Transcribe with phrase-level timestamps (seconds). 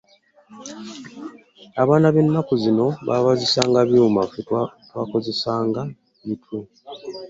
[1.81, 3.59] Abaana b'ennaku zino babazisa
[3.89, 4.41] byuma, ffe
[4.89, 5.81] twakozesanga
[6.27, 6.59] mitwe.